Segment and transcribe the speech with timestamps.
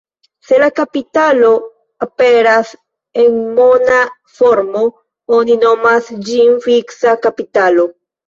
[0.49, 1.49] Se la kapitalo
[2.05, 2.71] aperas
[3.25, 3.99] en mona
[4.39, 4.83] formo,
[5.39, 7.87] oni nomas ĝin fiksa kapitalo.